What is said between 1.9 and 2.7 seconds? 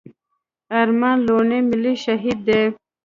شهيد دی.